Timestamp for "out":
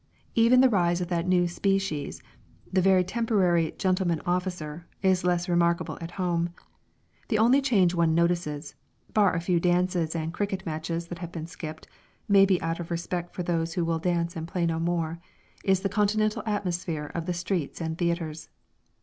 12.63-12.79